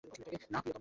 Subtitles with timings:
[0.03, 0.59] না,
[0.61, 0.79] প্রিয়তম।